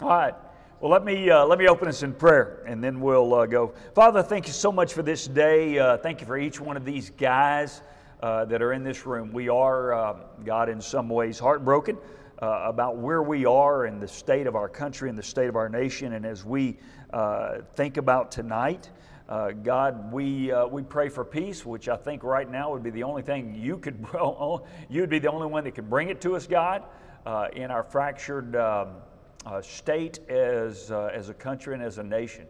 [0.00, 0.34] All right.
[0.80, 3.74] Well, let me, uh, let me open us in prayer and then we'll uh, go.
[3.94, 5.78] Father, thank you so much for this day.
[5.78, 7.80] Uh, thank you for each one of these guys
[8.20, 9.32] uh, that are in this room.
[9.32, 11.96] We are, uh, God, in some ways heartbroken
[12.42, 15.54] uh, about where we are and the state of our country and the state of
[15.54, 16.14] our nation.
[16.14, 16.76] And as we
[17.76, 18.90] think about tonight,
[19.28, 23.22] God, we, we pray for peace, which I think right now would be the only
[23.22, 24.04] thing you could,
[24.90, 26.82] you would be the only one that could bring it to us, God,
[27.52, 28.56] in our fractured.
[28.56, 28.88] Um,
[29.46, 32.46] uh, state, as, uh, as a country, and as a nation.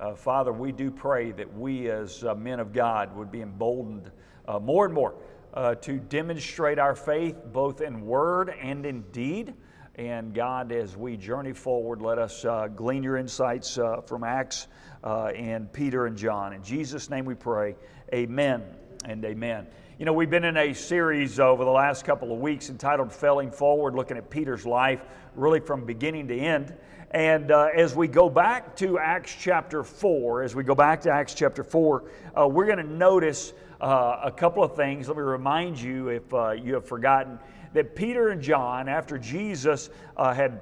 [0.00, 4.10] Uh, Father, we do pray that we as uh, men of God would be emboldened
[4.46, 5.14] uh, more and more
[5.54, 9.54] uh, to demonstrate our faith both in word and in deed.
[9.96, 13.76] And God, as we journey forward, let us glean your insights
[14.06, 14.68] from Acts
[15.02, 16.52] and Peter and John.
[16.52, 17.74] In Jesus' name we pray.
[18.14, 18.62] Amen
[19.04, 19.66] and amen.
[19.98, 23.50] You know, we've been in a series over the last couple of weeks entitled Failing
[23.50, 25.02] Forward, looking at Peter's life
[25.38, 26.74] really from beginning to end.
[27.12, 31.10] And uh, as we go back to Acts chapter 4, as we go back to
[31.10, 32.04] Acts chapter 4,
[32.36, 35.08] uh, we're going to notice uh, a couple of things.
[35.08, 37.38] Let me remind you, if uh, you have forgotten,
[37.72, 40.60] that Peter and John, after Jesus uh, had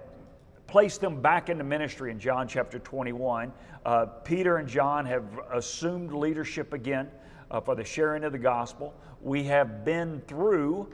[0.67, 3.53] placed them back into ministry in John chapter 21,
[3.85, 7.09] uh, Peter and John have assumed leadership again
[7.65, 8.93] for the sharing of the gospel.
[9.23, 10.93] We have been through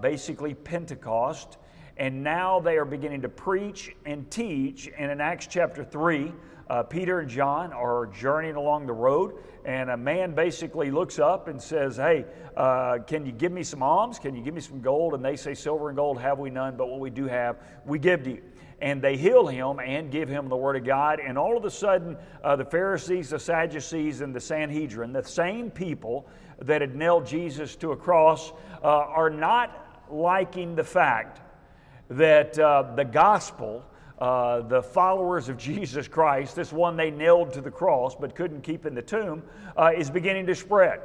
[0.00, 1.58] basically Pentecost
[1.98, 4.88] and now they are beginning to preach and teach.
[4.96, 6.32] And in Acts chapter 3,
[6.70, 11.48] uh, Peter and John are journeying along the road, and a man basically looks up
[11.48, 12.24] and says, Hey,
[12.56, 14.18] uh, can you give me some alms?
[14.18, 15.14] Can you give me some gold?
[15.14, 17.98] And they say, Silver and gold have we none, but what we do have, we
[17.98, 18.42] give to you.
[18.80, 21.18] And they heal him and give him the word of God.
[21.18, 25.68] And all of a sudden, uh, the Pharisees, the Sadducees, and the Sanhedrin, the same
[25.68, 26.28] people
[26.60, 28.52] that had nailed Jesus to a cross,
[28.84, 31.40] uh, are not liking the fact
[32.10, 33.84] that uh, the gospel,
[34.18, 38.62] uh, the followers of Jesus Christ, this one they nailed to the cross but couldn't
[38.62, 39.42] keep in the tomb,
[39.76, 41.00] uh, is beginning to spread.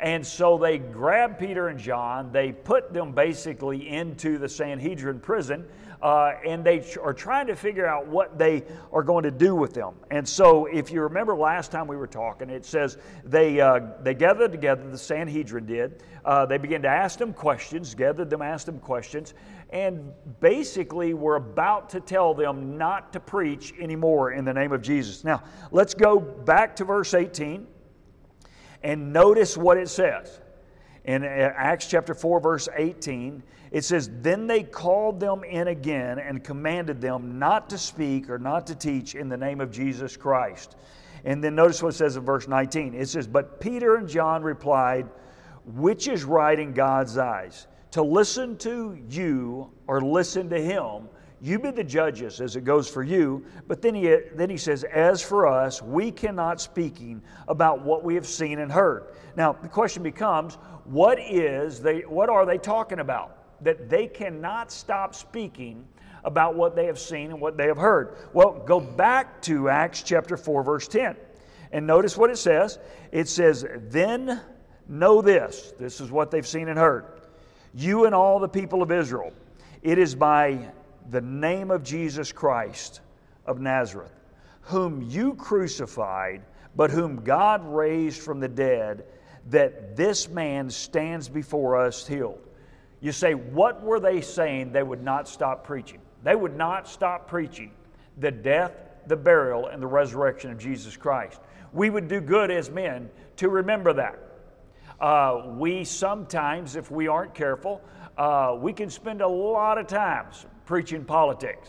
[0.00, 5.66] And so they grab Peter and John, they put them basically into the Sanhedrin prison,
[6.00, 9.74] uh, and they are trying to figure out what they are going to do with
[9.74, 9.94] them.
[10.12, 14.14] And so, if you remember last time we were talking, it says they, uh, they
[14.14, 16.04] gathered together, the Sanhedrin did.
[16.24, 19.34] Uh, they began to ask them questions, gathered them, asked them questions,
[19.70, 24.80] and basically were about to tell them not to preach anymore in the name of
[24.80, 25.24] Jesus.
[25.24, 27.66] Now, let's go back to verse 18
[28.82, 30.40] and notice what it says.
[31.04, 36.18] In uh, Acts chapter 4, verse 18, it says, Then they called them in again
[36.18, 40.16] and commanded them not to speak or not to teach in the name of Jesus
[40.16, 40.76] Christ.
[41.24, 42.94] And then notice what it says in verse 19.
[42.94, 45.08] It says, But Peter and John replied,
[45.66, 47.66] Which is right in God's eyes?
[47.92, 51.08] To listen to you or listen to him.
[51.40, 53.44] You be the judges as it goes for you.
[53.68, 58.14] But then he, then he says, As for us, we cannot speaking about what we
[58.16, 59.06] have seen and heard.
[59.36, 60.54] Now, the question becomes,
[60.84, 63.62] what is they, what are they talking about?
[63.62, 65.86] That they cannot stop speaking
[66.24, 68.16] about what they have seen and what they have heard.
[68.32, 71.16] Well, go back to Acts chapter 4, verse 10.
[71.70, 72.80] And notice what it says.
[73.12, 74.40] It says, Then
[74.88, 75.72] know this.
[75.78, 77.17] This is what they've seen and heard
[77.74, 79.32] you and all the people of Israel.
[79.82, 80.72] It is by
[81.10, 83.00] the name of Jesus Christ
[83.46, 84.12] of Nazareth,
[84.62, 86.42] whom you crucified,
[86.76, 89.04] but whom God raised from the dead,
[89.50, 92.46] that this man stands before us healed.
[93.00, 96.00] You say, what were they saying they would not stop preaching?
[96.22, 97.72] They would not stop preaching
[98.18, 98.72] the death,
[99.06, 101.40] the burial, and the resurrection of Jesus Christ.
[101.72, 104.18] We would do good as men to remember that.
[105.00, 107.80] Uh, we sometimes, if we aren't careful,
[108.16, 111.68] uh, we can spend a lot of times preaching politics.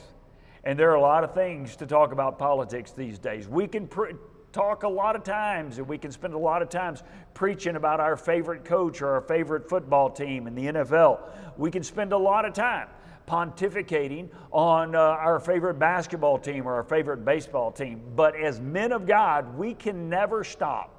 [0.63, 3.47] And there are a lot of things to talk about politics these days.
[3.47, 4.11] We can pr-
[4.51, 7.03] talk a lot of times and we can spend a lot of times
[7.33, 11.19] preaching about our favorite coach or our favorite football team in the NFL.
[11.57, 12.87] We can spend a lot of time
[13.27, 18.01] pontificating on uh, our favorite basketball team or our favorite baseball team.
[18.15, 20.98] But as men of God, we can never stop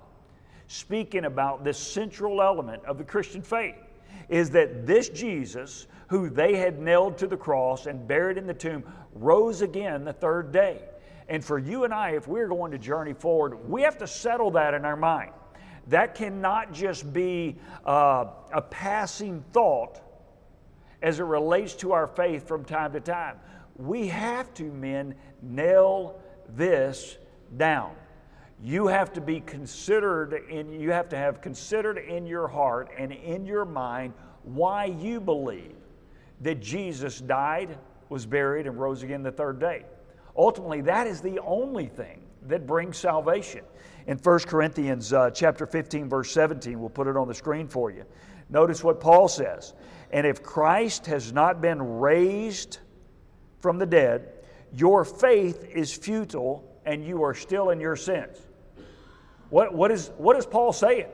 [0.71, 3.75] speaking about this central element of the Christian faith
[4.29, 8.55] is that this Jesus, who they had nailed to the cross and buried in the
[8.55, 10.81] tomb, rose again the third day.
[11.29, 14.53] And for you and I, if we're going to journey forward, we have to settle
[14.53, 15.33] that in our mind.
[15.89, 20.01] That cannot just be uh, a passing thought
[21.03, 23.41] as it relates to our faith from time to time.
[23.77, 26.21] We have to, men, nail
[26.55, 27.17] this
[27.57, 27.97] down
[28.63, 33.13] you have to be considered in you have to have considered in your heart and
[33.13, 34.13] in your mind
[34.43, 35.77] why you believe
[36.41, 37.79] that Jesus died,
[38.09, 39.85] was buried, and rose again the third day.
[40.37, 43.61] Ultimately, that is the only thing that brings salvation.
[44.07, 47.91] In 1 Corinthians uh, chapter 15, verse 17, we'll put it on the screen for
[47.91, 48.05] you.
[48.49, 49.75] Notice what Paul says.
[50.11, 52.79] And if Christ has not been raised
[53.61, 54.33] from the dead,
[54.73, 58.39] your faith is futile and you are still in your sins.
[59.51, 61.07] What, what, is, what is Paul saying?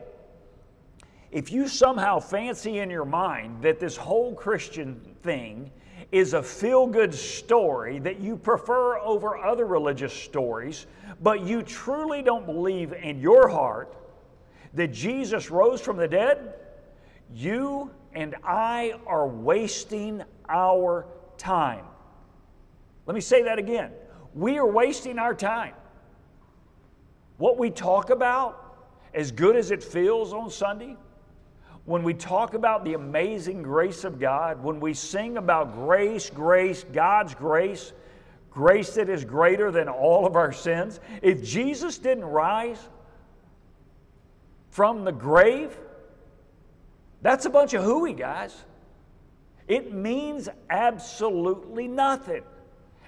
[1.33, 5.71] If you somehow fancy in your mind that this whole Christian thing
[6.13, 10.87] is a feel good story that you prefer over other religious stories,
[11.21, 13.97] but you truly don't believe in your heart
[14.75, 16.55] that Jesus rose from the dead,
[17.35, 21.07] you and I are wasting our
[21.39, 21.85] time.
[23.07, 23.91] Let me say that again.
[24.35, 25.75] We are wasting our time.
[27.39, 28.63] What we talk about,
[29.15, 30.97] as good as it feels on Sunday,
[31.85, 36.85] when we talk about the amazing grace of God, when we sing about grace, grace,
[36.93, 37.93] God's grace,
[38.51, 42.89] grace that is greater than all of our sins, if Jesus didn't rise
[44.71, 45.77] from the grave,
[47.23, 48.65] that's a bunch of hooey, guys.
[49.69, 52.43] It means absolutely nothing.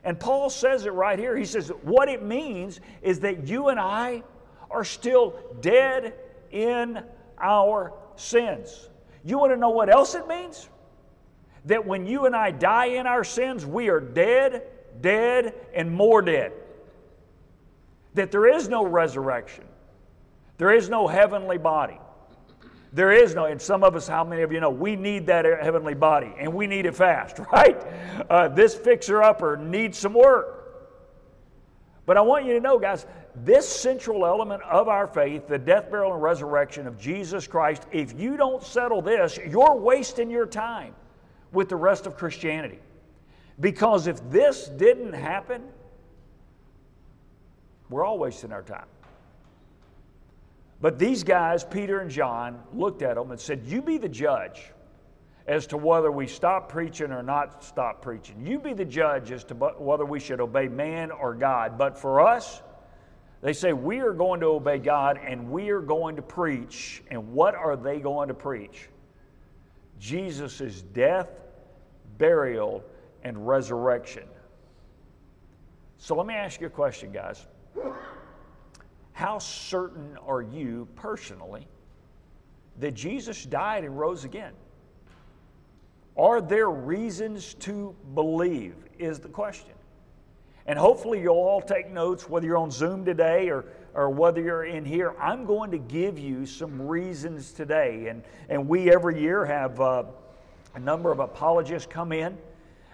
[0.09, 1.37] And Paul says it right here.
[1.37, 4.23] He says, What it means is that you and I
[4.71, 6.15] are still dead
[6.51, 7.05] in
[7.39, 8.89] our sins.
[9.23, 10.71] You want to know what else it means?
[11.67, 14.63] That when you and I die in our sins, we are dead,
[15.03, 16.53] dead, and more dead.
[18.15, 19.65] That there is no resurrection,
[20.57, 22.01] there is no heavenly body.
[22.93, 25.45] There is no, and some of us, how many of you know, we need that
[25.45, 27.81] heavenly body and we need it fast, right?
[28.31, 30.55] Uh, this fixer upper needs some work.
[32.07, 33.05] But I want you to know, guys,
[33.45, 38.19] this central element of our faith, the death, burial, and resurrection of Jesus Christ, if
[38.19, 40.95] you don't settle this, you're wasting your time
[41.53, 42.79] with the rest of Christianity.
[43.61, 45.63] Because if this didn't happen,
[47.91, 48.87] we're all wasting our time.
[50.81, 54.73] But these guys, Peter and John, looked at them and said, You be the judge
[55.47, 58.47] as to whether we stop preaching or not stop preaching.
[58.47, 61.79] You be the judge as to whether we should obey man or God.
[61.79, 62.63] But for us,
[63.41, 67.03] they say, We are going to obey God and we are going to preach.
[67.11, 68.89] And what are they going to preach?
[69.99, 71.29] Jesus' death,
[72.19, 72.85] burial,
[73.25, 74.25] and resurrection.
[75.97, 77.47] So let me ask you a question, guys.
[79.19, 81.67] How certain are you personally
[82.79, 84.53] that Jesus died and rose again?
[86.17, 88.77] Are there reasons to believe?
[88.97, 89.73] Is the question.
[90.67, 94.67] And hopefully, you'll all take notes, whether you're on Zoom today or, or whether you're
[94.67, 95.17] in here.
[95.19, 98.07] I'm going to give you some reasons today.
[98.07, 100.05] And, and we every year have uh,
[100.77, 102.39] a number of apologists come in,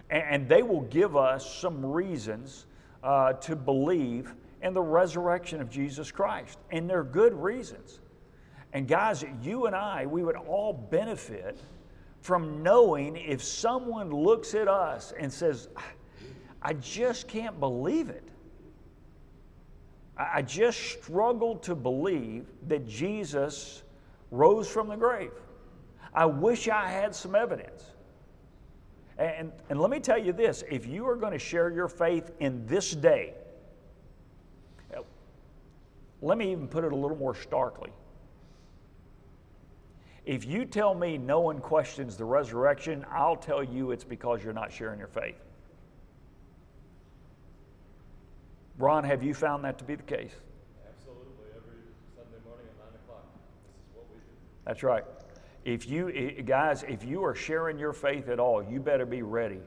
[0.08, 2.64] and, and they will give us some reasons
[3.02, 4.34] uh, to believe
[4.64, 6.58] and the resurrection of Jesus Christ.
[6.70, 8.00] And they're good reasons.
[8.72, 11.60] And guys, you and I, we would all benefit
[12.22, 15.68] from knowing if someone looks at us and says,
[16.62, 18.26] I just can't believe it.
[20.16, 23.82] I just struggle to believe that Jesus
[24.30, 25.32] rose from the grave.
[26.14, 27.84] I wish I had some evidence.
[29.18, 32.30] And, and let me tell you this if you are going to share your faith
[32.40, 33.34] in this day,
[36.24, 37.90] let me even put it a little more starkly.
[40.24, 44.54] If you tell me no one questions the resurrection, I'll tell you it's because you're
[44.54, 45.36] not sharing your faith.
[48.78, 50.32] Ron, have you found that to be the case?
[50.88, 51.44] Absolutely.
[51.54, 51.76] Every
[52.16, 53.26] Sunday morning at 9 o'clock.
[53.66, 54.22] This is what we do.
[54.64, 55.04] That's right.
[55.66, 56.10] If you,
[56.42, 59.60] guys, if you are sharing your faith at all, you better be ready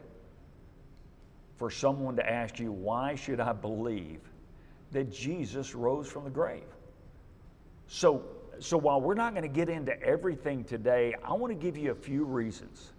[1.58, 4.22] for someone to ask you, why should I believe
[4.92, 6.64] that Jesus rose from the grave.
[7.88, 8.24] So,
[8.60, 11.92] so while we're not going to get into everything today, I want to give you
[11.92, 12.94] a few reasons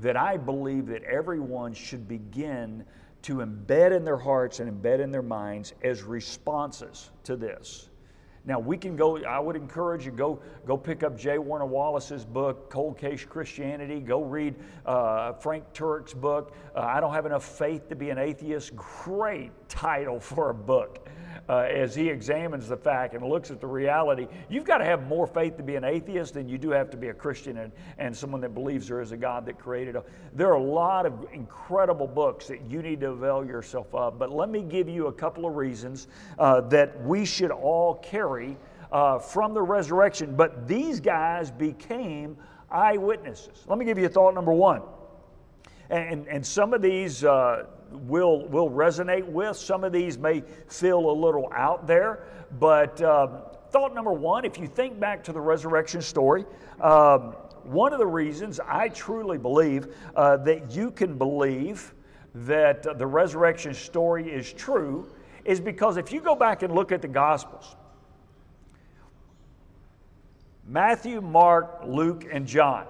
[0.00, 2.84] that I believe that everyone should begin
[3.22, 7.88] to embed in their hearts and embed in their minds as responses to this.
[8.44, 9.22] Now we can go.
[9.24, 11.38] I would encourage you go go pick up J.
[11.38, 14.00] Warner Wallace's book, Cold Case Christianity.
[14.00, 16.54] Go read uh, Frank Turek's book.
[16.74, 18.74] Uh, I don't have enough faith to be an atheist.
[18.74, 21.08] Great title for a book
[21.48, 24.26] uh, as he examines the fact and looks at the reality.
[24.48, 26.96] You've got to have more faith to be an atheist than you do have to
[26.96, 29.96] be a Christian and, and someone that believes there is a God that created.
[29.96, 34.18] A, there are a lot of incredible books that you need to avail yourself of.
[34.18, 36.08] But let me give you a couple of reasons
[36.38, 38.56] uh, that we should all carry
[38.92, 40.36] uh, from the resurrection.
[40.36, 42.36] But these guys became
[42.70, 43.64] eyewitnesses.
[43.66, 44.82] Let me give you a thought number one.
[45.90, 49.56] And, and some of these, uh, will, will resonate with.
[49.56, 52.24] Some of these may feel a little out there,
[52.58, 56.44] but um, thought number one if you think back to the resurrection story,
[56.80, 57.34] um,
[57.64, 61.94] one of the reasons I truly believe uh, that you can believe
[62.34, 65.10] that the resurrection story is true
[65.44, 67.76] is because if you go back and look at the Gospels,
[70.66, 72.86] Matthew, Mark, Luke, and John.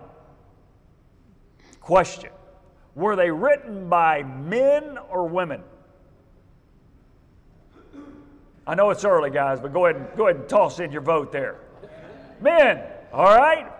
[1.81, 2.31] Question
[2.95, 5.63] Were they written by men or women?
[8.67, 11.01] I know it's early, guys, but go ahead and, go ahead and toss in your
[11.01, 11.57] vote there.
[12.41, 12.83] Men,
[13.13, 13.71] all right?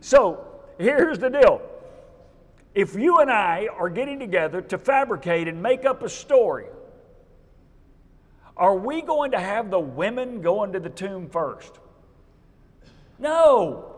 [0.00, 0.46] So
[0.78, 1.62] here's the deal.
[2.74, 6.66] If you and I are getting together to fabricate and make up a story,
[8.56, 11.72] are we going to have the women going to the tomb first?
[13.18, 13.95] No.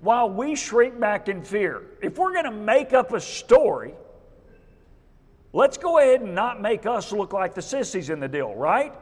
[0.00, 3.94] While we shrink back in fear, if we're going to make up a story,
[5.52, 8.92] let's go ahead and not make us look like the sissies in the deal, right?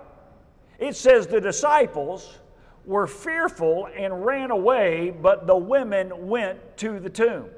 [0.78, 2.38] It says the disciples
[2.86, 7.50] were fearful and ran away, but the women went to the tomb.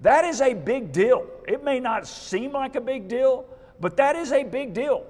[0.00, 1.26] That is a big deal.
[1.46, 3.46] It may not seem like a big deal,
[3.80, 5.06] but that is a big deal.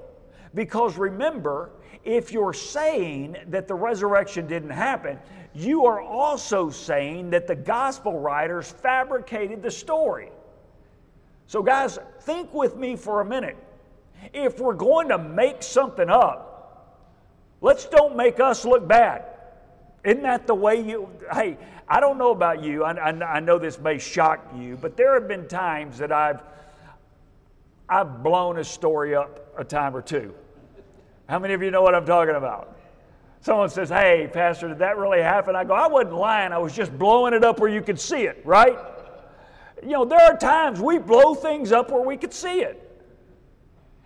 [0.54, 1.70] Because remember,
[2.04, 5.18] if you're saying that the resurrection didn't happen,
[5.54, 10.30] you are also saying that the gospel writers fabricated the story.
[11.46, 13.56] So, guys, think with me for a minute.
[14.32, 17.06] If we're going to make something up,
[17.60, 19.24] let's don't make us look bad.
[20.04, 21.08] Isn't that the way you?
[21.32, 22.84] Hey, I don't know about you.
[22.84, 26.40] I, I, I know this may shock you, but there have been times that I've
[27.88, 30.32] I've blown a story up a time or two.
[31.28, 32.76] How many of you know what I'm talking about?
[33.40, 35.56] Someone says, Hey, Pastor, did that really happen?
[35.56, 36.52] I go, I wasn't lying.
[36.52, 38.78] I was just blowing it up where you could see it, right?
[39.82, 42.86] You know, there are times we blow things up where we could see it.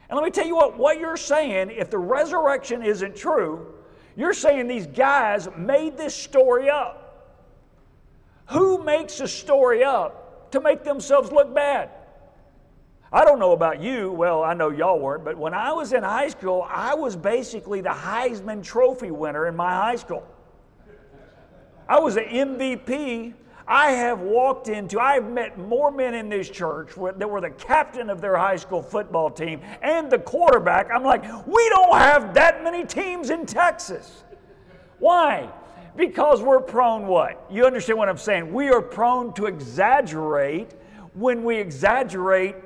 [0.08, 3.74] And let me tell you what, what you're saying, if the resurrection isn't true,
[4.16, 7.00] you're saying these guys made this story up.
[8.50, 11.90] Who makes a story up to make themselves look bad?
[13.14, 14.10] I don't know about you.
[14.10, 17.80] Well, I know y'all weren't, but when I was in high school, I was basically
[17.80, 20.26] the Heisman Trophy winner in my high school.
[21.88, 23.34] I was an MVP.
[23.68, 28.10] I have walked into, I've met more men in this church that were the captain
[28.10, 30.90] of their high school football team and the quarterback.
[30.92, 34.24] I'm like, we don't have that many teams in Texas.
[34.98, 35.48] Why?
[35.94, 37.46] Because we're prone what?
[37.48, 38.52] You understand what I'm saying?
[38.52, 40.72] We are prone to exaggerate.
[41.14, 42.56] When we exaggerate,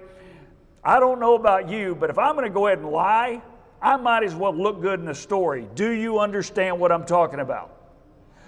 [0.89, 3.43] I don't know about you, but if I'm going to go ahead and lie,
[3.83, 5.69] I might as well look good in the story.
[5.75, 7.77] Do you understand what I'm talking about?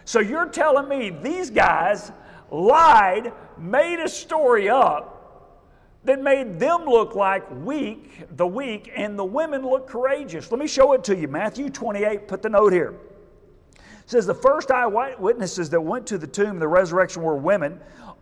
[0.06, 2.12] So you're telling me these guys
[2.50, 5.61] lied, made a story up
[6.04, 10.50] that made them look like weak, the weak, and the women look courageous.
[10.50, 11.28] Let me show it to you.
[11.28, 12.94] Matthew 28, put the note here.
[13.75, 17.78] It says the first eyewitnesses that went to the tomb, the resurrection, were women.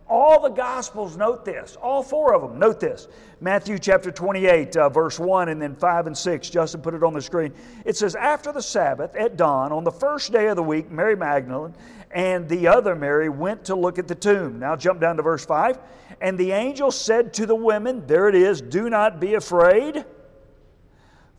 [0.09, 3.07] All the Gospels note this, all four of them note this.
[3.41, 6.49] Matthew chapter 28, uh, verse 1, and then 5 and 6.
[6.49, 7.53] Justin put it on the screen.
[7.85, 11.15] It says, After the Sabbath, at dawn, on the first day of the week, Mary
[11.15, 11.75] Magdalene
[12.11, 14.59] and the other Mary went to look at the tomb.
[14.59, 15.77] Now jump down to verse 5.
[16.21, 20.05] And the angel said to the women, There it is, do not be afraid,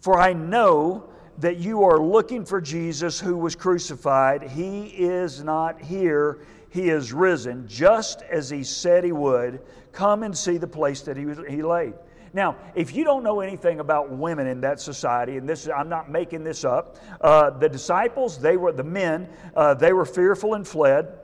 [0.01, 4.43] for I know that you are looking for Jesus who was crucified.
[4.43, 9.61] He is not here he is risen, just as he said he would.
[9.93, 11.95] Come and see the place that he, was, he laid.
[12.33, 16.11] Now, if you don't know anything about women in that society, and this I'm not
[16.11, 20.67] making this up, uh, the disciples, they were the men, uh, they were fearful and
[20.67, 21.19] fled.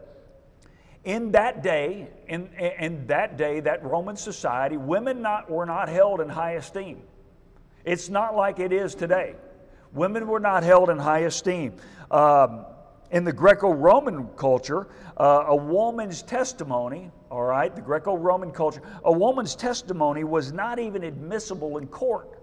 [1.05, 2.49] In that day, in,
[2.81, 7.03] in that day, that Roman society, women not, were not held in high esteem.
[7.85, 9.37] It's not like it is today.
[9.93, 11.75] Women were not held in high esteem.
[12.11, 12.67] Um,
[13.11, 18.83] in the Greco Roman culture, uh, a woman's testimony, all right, the Greco Roman culture,
[19.05, 22.41] a woman's testimony was not even admissible in court.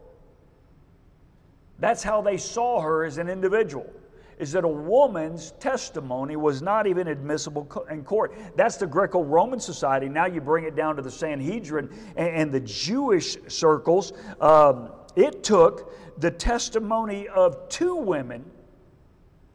[1.79, 3.91] That's how they saw her as an individual.
[4.39, 8.33] Is that a woman's testimony was not even admissible in court.
[8.55, 10.09] That's the Greco Roman society.
[10.09, 14.11] Now you bring it down to the Sanhedrin and, and the Jewish circles.
[14.41, 18.43] Um, it took the testimony of two women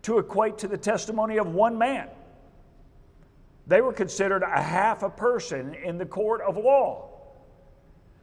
[0.08, 2.08] to equate to the testimony of one man.
[3.66, 7.10] They were considered a half a person in the court of law.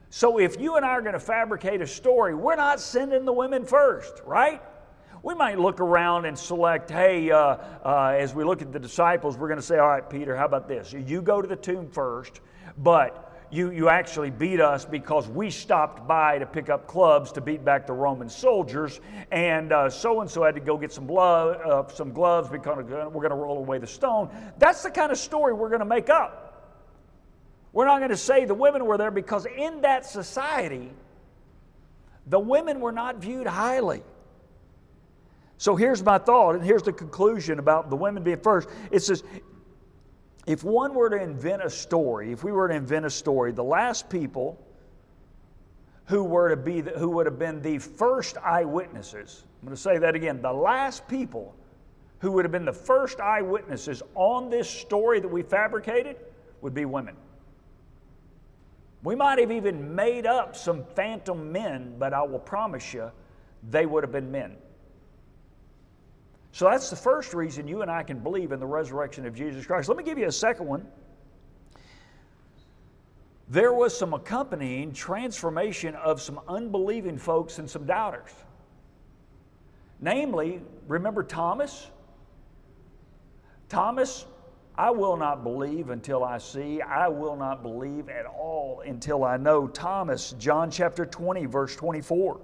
[0.10, 3.34] So if you and I are going to fabricate a story, we're not sending the
[3.34, 4.64] women first, right?
[5.22, 9.38] We might look around and select, hey, uh, uh, as we look at the disciples,
[9.38, 10.92] we're going to say, all right, Peter, how about this?
[10.92, 12.42] You go to the tomb first,
[12.80, 17.42] but you, you actually beat us because we stopped by to pick up clubs to
[17.42, 19.00] beat back the Roman soldiers,
[19.32, 22.84] and so and so had to go get some, blood, uh, some gloves because we're
[22.84, 24.30] going to roll away the stone.
[24.58, 26.42] That's the kind of story we're going to make up.
[27.72, 30.92] We're not going to say the women were there because in that society,
[32.28, 34.02] the women were not viewed highly.
[35.58, 38.70] So here's my thought, and here's the conclusion about the women being first.
[38.92, 39.24] It says,
[40.46, 43.64] if one were to invent a story, if we were to invent a story, the
[43.64, 44.60] last people
[46.06, 49.44] who were to be the, who would have been the first eyewitnesses.
[49.62, 50.42] I'm going to say that again.
[50.42, 51.56] The last people
[52.20, 56.18] who would have been the first eyewitnesses on this story that we fabricated
[56.62, 57.16] would be women.
[59.04, 63.12] We might have even made up some phantom men, but I will promise you
[63.70, 64.56] they would have been men.
[66.56, 69.66] So that's the first reason you and I can believe in the resurrection of Jesus
[69.66, 69.90] Christ.
[69.90, 70.88] Let me give you a second one.
[73.50, 78.32] There was some accompanying transformation of some unbelieving folks and some doubters.
[80.00, 81.92] Namely, remember Thomas?
[83.68, 84.26] Thomas,
[84.78, 86.82] I will not believe until I see.
[86.82, 89.68] I will not believe at all until I know.
[89.68, 92.40] Thomas, John chapter 20, verse 24.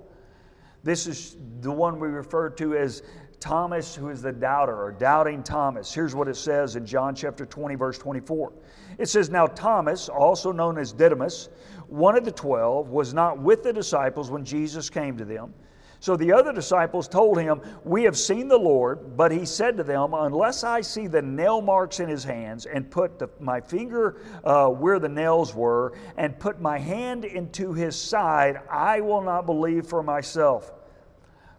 [0.83, 3.03] This is the one we refer to as
[3.41, 5.91] Thomas, who is the doubter, or doubting Thomas.
[5.91, 8.53] Here's what it says in John chapter 20, verse 24.
[8.99, 11.49] It says, Now Thomas, also known as Didymus,
[11.87, 15.55] one of the twelve, was not with the disciples when Jesus came to them.
[15.99, 19.17] So the other disciples told him, We have seen the Lord.
[19.17, 22.89] But he said to them, Unless I see the nail marks in his hands, and
[22.89, 27.95] put the, my finger uh, where the nails were, and put my hand into his
[27.95, 30.71] side, I will not believe for myself.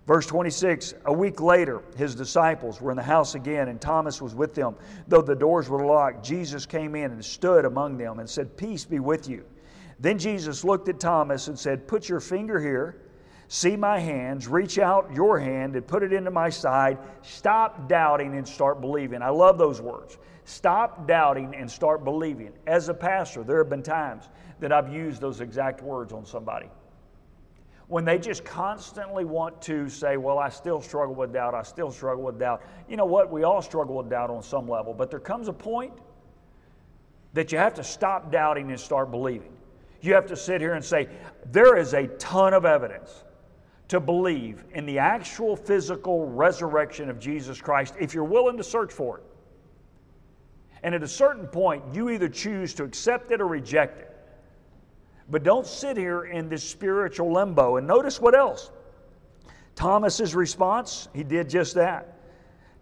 [0.07, 4.35] Verse 26 A week later, his disciples were in the house again, and Thomas was
[4.35, 4.75] with them.
[5.07, 8.85] Though the doors were locked, Jesus came in and stood among them and said, Peace
[8.85, 9.45] be with you.
[10.01, 13.03] Then Jesus looked at Thomas and said, Put your finger here,
[13.47, 16.99] see my hands, reach out your hand and put it into my side.
[17.23, 19.23] Stop doubting and start believing.
[19.23, 20.19] I love those words.
[20.45, 22.53] Stop doubting and start believing.
[22.67, 26.69] As a pastor, there have been times that I've used those exact words on somebody
[27.89, 31.91] when they just constantly want to say, Well, I still struggle with doubt, I still
[31.91, 32.63] struggle with doubt.
[32.89, 33.31] You know what?
[33.31, 35.93] We all struggle with doubt on some level, but there comes a point
[37.35, 39.53] that you have to stop doubting and start believing.
[40.01, 41.09] You have to sit here and say,
[41.51, 43.25] There is a ton of evidence
[43.89, 48.93] to believe in the actual physical resurrection of Jesus Christ if you're willing to search
[48.93, 49.25] for it.
[50.83, 54.12] And at a certain point, you either choose to accept it or reject it.
[55.31, 57.77] But don't sit here in this spiritual limbo.
[57.77, 58.71] And notice what else.
[59.75, 62.19] Thomas's response, he did just that.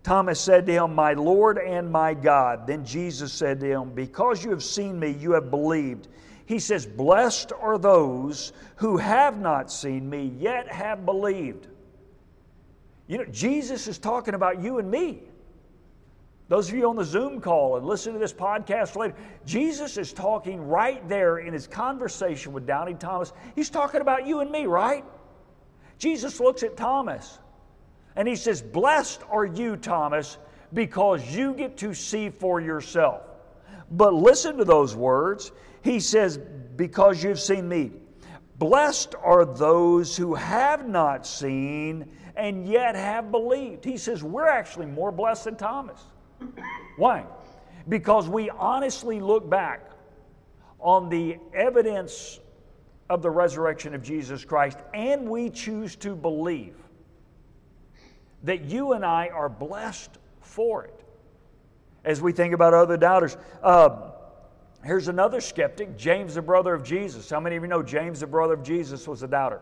[0.02, 2.66] Thomas said to him, My Lord and my God.
[2.66, 6.08] Then Jesus said to him, Because you have seen me, you have believed.
[6.46, 11.68] He says, Blessed are those who have not seen me, yet have believed.
[13.06, 15.22] You know, Jesus is talking about you and me.
[16.50, 19.14] Those of you on the Zoom call and listen to this podcast later,
[19.46, 23.32] Jesus is talking right there in his conversation with Doubting Thomas.
[23.54, 25.04] He's talking about you and me, right?
[25.96, 27.38] Jesus looks at Thomas
[28.16, 30.38] and he says, Blessed are you, Thomas,
[30.74, 33.22] because you get to see for yourself.
[33.92, 35.52] But listen to those words.
[35.82, 36.36] He says,
[36.74, 37.92] Because you've seen me.
[38.58, 43.84] Blessed are those who have not seen and yet have believed.
[43.84, 46.00] He says, We're actually more blessed than Thomas.
[46.96, 47.24] Why?
[47.88, 49.90] Because we honestly look back
[50.78, 52.40] on the evidence
[53.08, 56.76] of the resurrection of Jesus Christ and we choose to believe
[58.44, 61.04] that you and I are blessed for it.
[62.04, 64.12] As we think about other doubters, uh,
[64.84, 67.28] here's another skeptic, James, the brother of Jesus.
[67.28, 69.60] How many of you know James, the brother of Jesus, was a doubter?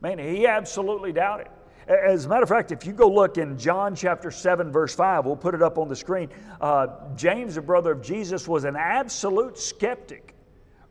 [0.00, 1.48] Man, he absolutely doubted.
[1.88, 5.24] As a matter of fact, if you go look in John chapter 7, verse 5,
[5.24, 6.28] we'll put it up on the screen.
[6.60, 10.34] Uh, James, the brother of Jesus, was an absolute skeptic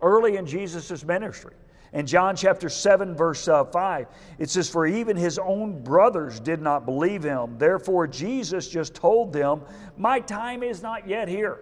[0.01, 1.53] early in Jesus' ministry.
[1.93, 4.07] In John chapter 7, verse uh, 5,
[4.39, 7.59] it says, For even his own brothers did not believe him.
[7.59, 9.61] Therefore, Jesus just told them,
[9.97, 11.59] My time is not yet here.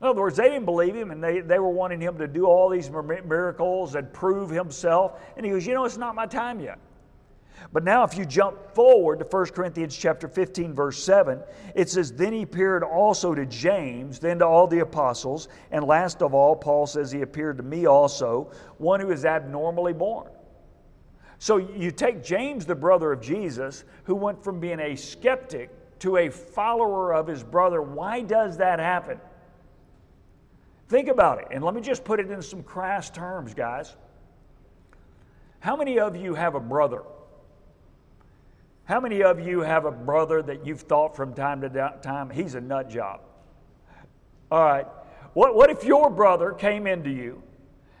[0.00, 2.46] In other words, they didn't believe him and they, they were wanting him to do
[2.46, 5.20] all these miracles and prove himself.
[5.36, 6.78] And he goes, You know, it's not my time yet.
[7.72, 11.40] But now if you jump forward to 1 Corinthians chapter 15 verse 7,
[11.74, 16.22] it says then he appeared also to James, then to all the apostles, and last
[16.22, 20.30] of all Paul says he appeared to me also, one who is abnormally born.
[21.38, 26.16] So you take James the brother of Jesus who went from being a skeptic to
[26.16, 27.82] a follower of his brother.
[27.82, 29.20] Why does that happen?
[30.88, 33.94] Think about it, and let me just put it in some crass terms, guys.
[35.60, 37.02] How many of you have a brother?
[38.88, 42.54] How many of you have a brother that you've thought from time to time, he's
[42.54, 43.20] a nut job?
[44.50, 44.86] All right.
[45.34, 47.42] What, what if your brother came into you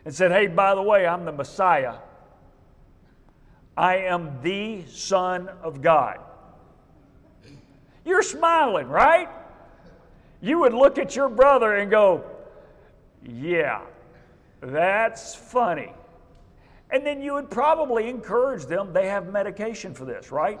[0.06, 1.96] and said, Hey, by the way, I'm the Messiah?
[3.76, 6.20] I am the Son of God.
[8.06, 9.28] You're smiling, right?
[10.40, 12.24] You would look at your brother and go,
[13.22, 13.82] Yeah,
[14.62, 15.92] that's funny.
[16.88, 20.58] And then you would probably encourage them, they have medication for this, right?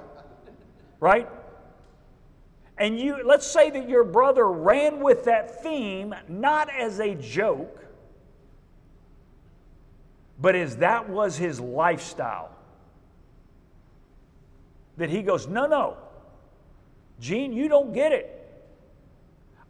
[1.00, 1.28] Right?
[2.76, 7.84] And you let's say that your brother ran with that theme not as a joke,
[10.40, 12.50] but as that was his lifestyle.
[14.96, 15.96] That he goes, No, no,
[17.20, 18.34] Gene, you don't get it.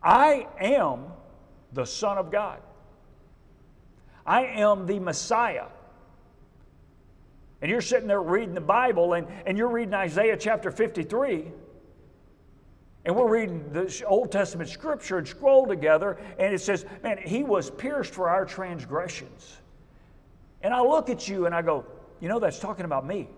[0.02, 1.06] I am
[1.72, 2.60] the Son of God.
[4.26, 5.66] I am the Messiah.
[7.61, 11.51] And you're sitting there reading the Bible and, and you're reading Isaiah chapter 53.
[13.05, 17.42] And we're reading the Old Testament scripture and scroll together, and it says, Man, he
[17.42, 19.57] was pierced for our transgressions.
[20.62, 21.87] And I look at you and I go,
[22.21, 23.29] You know, that's talking about me.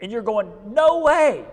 [0.00, 1.44] And you're going, No way.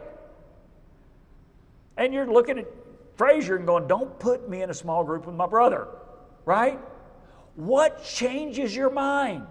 [1.98, 2.68] And you're looking at
[3.16, 5.88] Fraser and going, Don't put me in a small group with my brother,
[6.46, 6.80] right?
[7.56, 9.46] What changes your mind?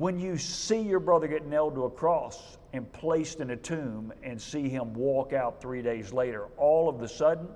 [0.00, 4.14] When you see your brother get nailed to a cross and placed in a tomb
[4.22, 7.48] and see him walk out three days later, all of a sudden,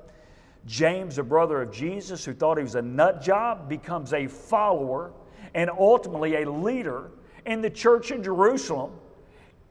[0.67, 5.15] James, a brother of Jesus who thought he was a nut job, becomes a follower
[5.55, 7.13] and ultimately a leader
[7.47, 8.93] in the church in Jerusalem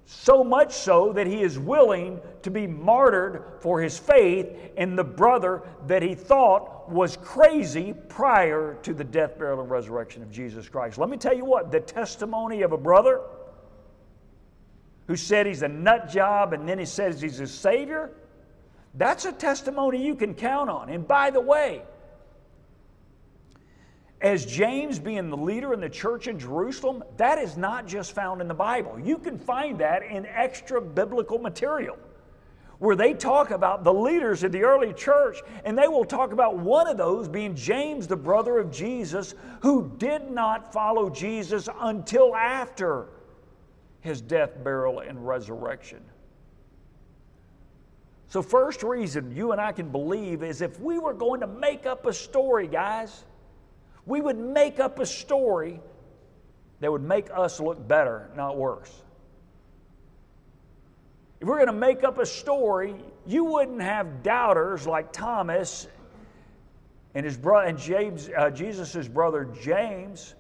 [0.06, 5.04] so much so that he is willing to be martyred for his faith in the
[5.04, 10.68] brother that he thought was crazy prior to the death, burial, and resurrection of Jesus
[10.68, 10.98] Christ.
[10.98, 13.22] Let me tell you what the testimony of a brother
[15.08, 18.12] who said he's a nut job and then he says he's a savior,
[18.96, 20.90] that's a testimony you can count on.
[20.90, 21.82] And by the way,
[24.24, 28.40] as James being the leader in the church in Jerusalem, that is not just found
[28.40, 28.98] in the Bible.
[28.98, 31.98] You can find that in extra biblical material
[32.80, 36.58] where they talk about the leaders of the early church, and they will talk about
[36.58, 42.36] one of those being James, the brother of Jesus, who did not follow Jesus until
[42.36, 43.08] after
[44.00, 46.02] his death, burial, and resurrection.
[48.28, 51.86] So, first reason you and I can believe is if we were going to make
[51.86, 53.24] up a story, guys,
[54.06, 55.80] we would make up a story
[56.80, 58.92] that would make us look better, not worse.
[61.40, 65.88] If we're going to make up a story, you wouldn't have doubters like Thomas
[67.16, 70.36] and his brother and James, uh, Jesus' brother James,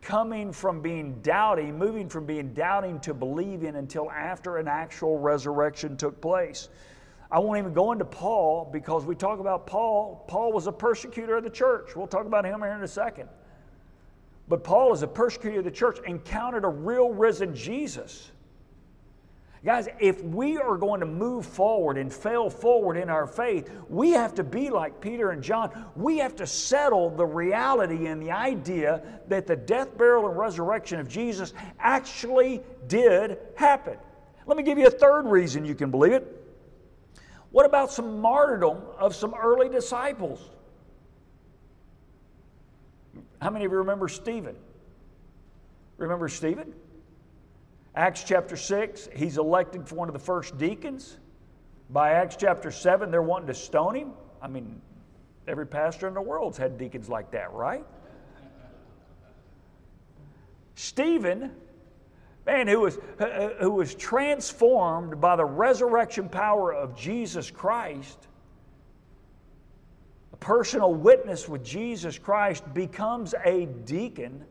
[0.00, 5.96] coming from being doubting, moving from being doubting to believing until after an actual resurrection
[5.96, 6.68] took place.
[7.34, 10.24] I won't even go into Paul because we talk about Paul.
[10.28, 11.96] Paul was a persecutor of the church.
[11.96, 13.28] We'll talk about him here in a second.
[14.46, 18.30] But Paul, is a persecutor of the church, encountered a real risen Jesus.
[19.64, 24.10] Guys, if we are going to move forward and fail forward in our faith, we
[24.10, 25.86] have to be like Peter and John.
[25.96, 31.00] We have to settle the reality and the idea that the death, burial, and resurrection
[31.00, 33.96] of Jesus actually did happen.
[34.46, 36.42] Let me give you a third reason you can believe it.
[37.54, 40.40] What about some martyrdom of some early disciples?
[43.40, 44.56] How many of you remember Stephen?
[45.96, 46.74] Remember Stephen?
[47.94, 51.16] Acts chapter 6, he's elected for one of the first deacons.
[51.90, 54.12] By Acts chapter 7, they're wanting to stone him.
[54.42, 54.80] I mean,
[55.46, 57.84] every pastor in the world's had deacons like that, right?
[60.74, 61.52] Stephen
[62.46, 62.98] man who was,
[63.60, 68.18] who was transformed by the resurrection power of Jesus Christ,
[70.32, 74.44] a personal witness with Jesus Christ, becomes a deacon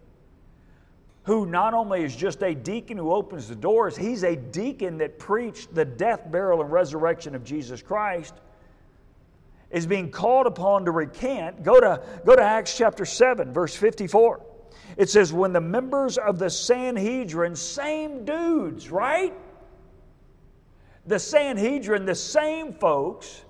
[1.24, 5.20] who not only is just a deacon who opens the doors, he's a deacon that
[5.20, 8.34] preached the death, burial, and resurrection of Jesus Christ.
[9.72, 11.64] Is being called upon to recant.
[11.64, 14.40] Go to, go to Acts chapter 7, verse 54.
[14.98, 19.34] It says, when the members of the Sanhedrin, same dudes, right?
[21.06, 23.44] The Sanhedrin, the same folks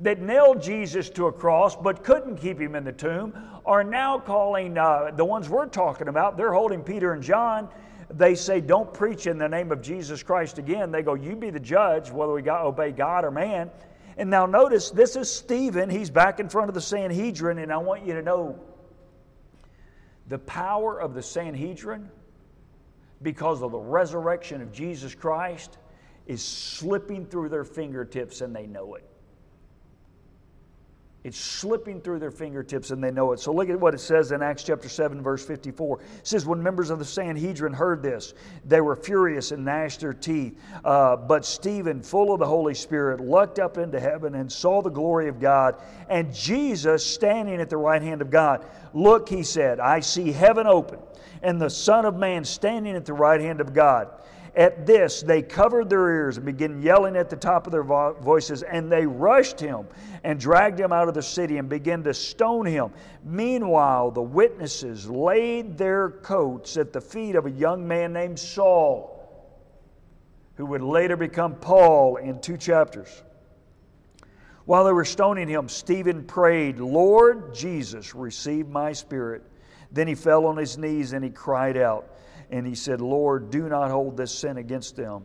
[0.00, 3.34] that nailed Jesus to a cross but couldn't keep him in the tomb,
[3.66, 7.68] are now calling uh, the ones we're talking about, they're holding Peter and John.
[8.10, 10.90] They say, Don't preach in the name of Jesus Christ again.
[10.90, 13.70] They go, You be the judge, whether we got, obey God or man.
[14.16, 15.88] And now notice this is Stephen.
[15.88, 18.58] He's back in front of the Sanhedrin, and I want you to know
[20.30, 22.08] the power of the Sanhedrin
[23.20, 25.76] because of the resurrection of Jesus Christ
[26.26, 29.09] is slipping through their fingertips and they know it.
[31.22, 33.40] It's slipping through their fingertips and they know it.
[33.40, 36.00] So look at what it says in Acts chapter 7, verse 54.
[36.00, 38.32] It says, When members of the Sanhedrin heard this,
[38.64, 40.58] they were furious and gnashed their teeth.
[40.82, 44.90] Uh, but Stephen, full of the Holy Spirit, looked up into heaven and saw the
[44.90, 45.76] glory of God
[46.08, 48.64] and Jesus standing at the right hand of God.
[48.94, 51.00] Look, he said, I see heaven open
[51.42, 54.08] and the Son of Man standing at the right hand of God.
[54.56, 58.14] At this, they covered their ears and began yelling at the top of their vo-
[58.14, 59.86] voices, and they rushed him
[60.24, 62.90] and dragged him out of the city and began to stone him.
[63.24, 69.16] Meanwhile, the witnesses laid their coats at the feet of a young man named Saul,
[70.56, 73.22] who would later become Paul in two chapters.
[74.64, 79.42] While they were stoning him, Stephen prayed, Lord Jesus, receive my spirit.
[79.92, 82.16] Then he fell on his knees and he cried out
[82.50, 85.22] and he said, Lord, do not hold this sin against them.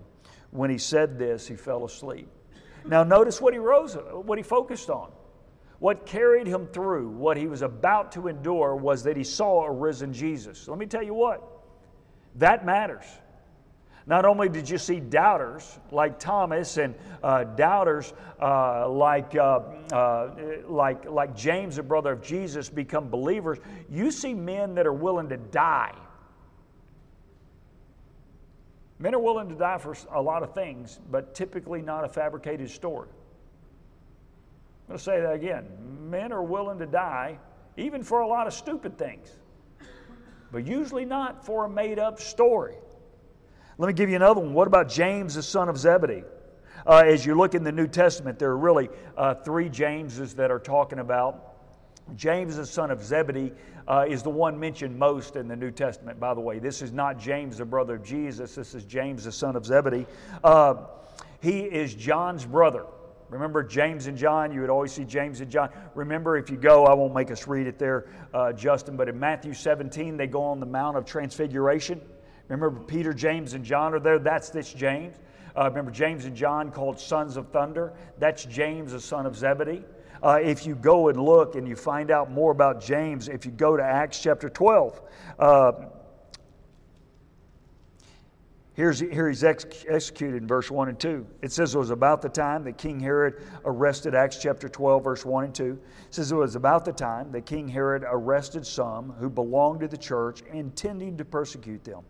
[0.52, 2.30] When he said this, he fell asleep.
[2.86, 5.12] Now, notice what he rose, what he focused on.
[5.80, 9.72] What carried him through what he was about to endure was that he saw a
[9.72, 10.68] risen Jesus.
[10.68, 11.44] Let me tell you what,
[12.36, 13.06] that matters.
[14.08, 19.60] Not only did you see doubters like Thomas and uh, doubters uh, like, uh,
[19.92, 20.30] uh
[20.68, 23.58] like, like James, the brother of Jesus, become believers,
[23.90, 25.96] you see men that are willing to die
[28.99, 32.69] Men are willing to die for a lot of things, but typically not a fabricated
[32.69, 33.10] story.
[34.84, 35.65] I'm going to say that again.
[36.10, 37.39] Men are willing to die
[37.77, 39.27] even for a lot of stupid things,
[40.51, 42.75] but usually not for a made up story.
[43.77, 44.53] Let me give you another one.
[44.53, 46.23] What about James, the son of Zebedee?
[46.88, 50.51] Uh, as you look in the New Testament, there are really uh, three Jameses that
[50.51, 51.55] are talking about
[52.15, 53.52] James, the son of Zebedee,
[53.88, 56.60] uh, is the one mentioned most in the New Testament, by the way.
[56.60, 58.56] This is not James, the brother of Jesus.
[58.56, 60.06] This is James, the son of Zebedee.
[60.44, 60.76] Uh,
[61.41, 62.86] he is John's brother.
[63.30, 64.52] Remember James and John?
[64.52, 65.70] You would always see James and John.
[65.96, 69.20] Remember, if you go, I won't make us read it there, uh, Justin, but in
[69.20, 72.02] Matthew 17, they go on the Mount of Transfiguration.
[72.48, 74.20] Remember, Peter, James, and John are there.
[74.20, 75.18] That's this James.
[75.58, 77.94] Uh, remember, James and John called sons of thunder.
[78.20, 79.84] That's James, the son of Zebedee.
[80.26, 83.52] Uh, if you go and look and you find out more about James, if you
[83.52, 85.02] go to Acts chapter 12,
[85.38, 85.72] uh,
[88.74, 91.26] Here's, here he's ex- executed in verse 1 and 2.
[91.42, 95.24] It says it was about the time that King Herod arrested, Acts chapter 12, verse
[95.24, 95.80] 1 and 2.
[96.08, 99.88] It says it was about the time that King Herod arrested some who belonged to
[99.88, 102.02] the church, intending to persecute them.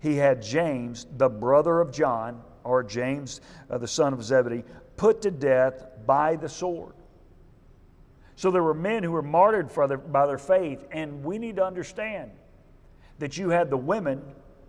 [0.00, 4.64] He had James, the brother of John, or James, uh, the son of Zebedee,
[4.98, 6.92] put to death by the sword.
[8.38, 11.56] So there were men who were martyred for their, by their faith, and we need
[11.56, 12.30] to understand
[13.18, 14.22] that you had the women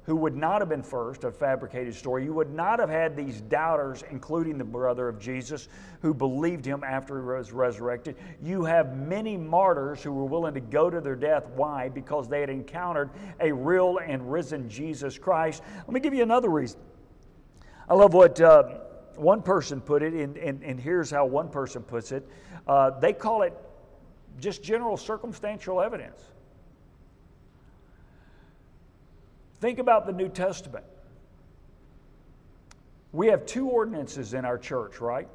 [0.06, 2.24] who would not have been first, a fabricated story.
[2.24, 5.68] You would not have had these doubters, including the brother of Jesus,
[6.02, 8.16] who believed him after he was resurrected.
[8.42, 11.46] You have many martyrs who were willing to go to their death.
[11.54, 11.90] Why?
[11.90, 15.62] Because they had encountered a real and risen Jesus Christ.
[15.78, 16.80] Let me give you another reason.
[17.88, 18.64] I love what uh,
[19.16, 22.28] one person put it, and, and, and here's how one person puts it.
[22.70, 23.58] Uh, they call it
[24.40, 26.22] just general circumstantial evidence.
[29.60, 30.86] Think about the New Testament.
[33.12, 35.28] We have two ordinances in our church, right?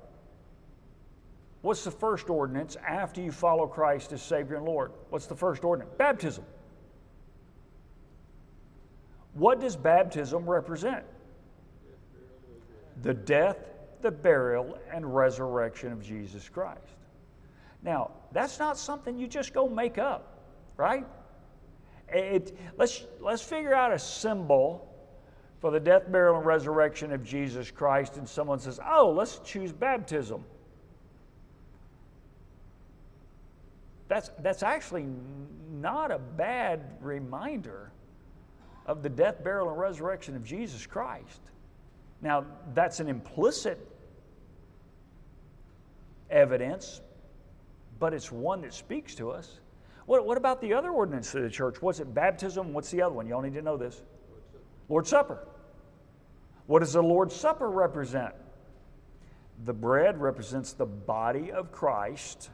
[1.62, 4.92] What's the first ordinance after you follow Christ as Savior and Lord?
[5.10, 5.92] What's the first ordinance?
[5.98, 6.44] Baptism.
[9.32, 11.04] What does baptism represent?
[13.02, 13.58] The death,
[14.02, 16.78] the burial, and resurrection of Jesus Christ.
[17.84, 20.38] Now, that's not something you just go make up,
[20.76, 21.06] right?
[22.08, 24.90] It, let's, let's figure out a symbol
[25.60, 29.72] for the death, burial, and resurrection of Jesus Christ, and someone says, oh, let's choose
[29.72, 30.44] baptism.
[34.08, 35.06] That's, that's actually
[35.72, 37.90] not a bad reminder
[38.86, 41.40] of the death, burial, and resurrection of Jesus Christ.
[42.20, 42.44] Now,
[42.74, 43.78] that's an implicit
[46.30, 47.00] evidence,
[47.98, 49.60] but it's one that speaks to us.
[50.06, 51.80] What, what about the other ordinance of the church?
[51.80, 52.12] What's it?
[52.12, 52.72] Baptism?
[52.72, 53.26] What's the other one?
[53.26, 54.02] Y'all need to know this.
[54.88, 55.46] Lord's Supper.
[56.66, 58.34] What does the Lord's Supper represent?
[59.64, 62.50] The bread represents the body of Christ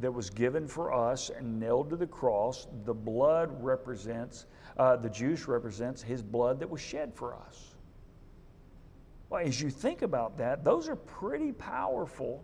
[0.00, 2.66] that was given for us and nailed to the cross.
[2.84, 4.46] The blood represents,
[4.78, 7.74] uh, the juice represents his blood that was shed for us.
[9.30, 12.42] Well, as you think about that, those are pretty powerful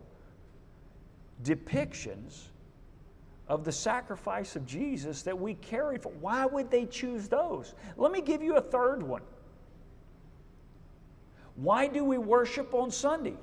[1.43, 2.45] depictions
[3.49, 6.11] of the sacrifice of Jesus that we carry for.
[6.21, 7.75] Why would they choose those?
[7.97, 9.23] Let me give you a third one.
[11.57, 13.37] Why do we worship on Sunday?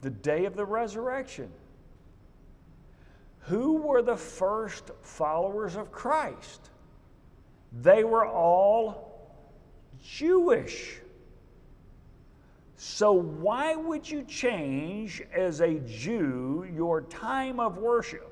[0.00, 1.50] The day of the resurrection.
[3.40, 6.70] Who were the first followers of Christ?
[7.82, 9.32] They were all
[10.02, 11.00] Jewish.
[12.80, 18.30] So, why would you change as a Jew your time of worship?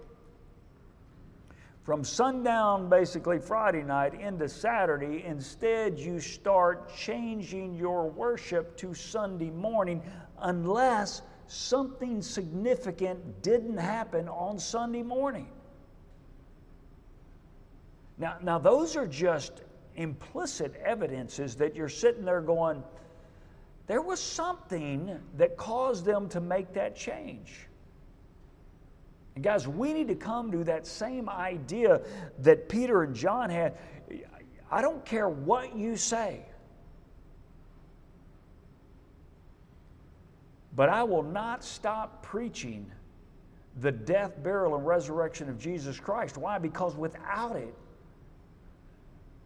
[1.83, 9.51] From sundown, basically Friday night, into Saturday, instead you start changing your worship to Sunday
[9.51, 10.01] morning
[10.39, 15.49] unless something significant didn't happen on Sunday morning.
[18.17, 19.63] Now, now those are just
[19.97, 22.85] implicit evidences that you're sitting there going,
[23.87, 27.69] there was something that caused them to make that change.
[29.35, 32.01] And guys, we need to come to that same idea
[32.41, 33.77] that Peter and John had.
[34.71, 36.41] I don't care what you say,
[40.75, 42.91] but I will not stop preaching
[43.81, 46.39] the death, burial, and resurrection of Jesus Christ.
[46.39, 46.59] Why?
[46.59, 47.75] Because without it,